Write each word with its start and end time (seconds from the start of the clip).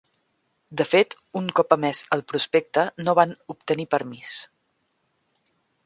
De 0.81 0.87
fet, 0.91 1.15
un 1.41 1.51
cop 1.59 1.75
emès 1.77 2.01
el 2.17 2.25
prospecte, 2.33 2.87
no 3.05 3.15
van 3.21 3.37
obtenir 3.57 3.89
permís. 3.95 4.37